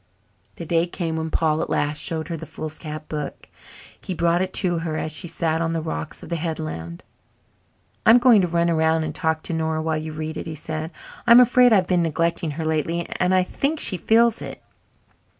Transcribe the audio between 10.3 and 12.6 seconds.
it," he said. "I'm afraid I've been neglecting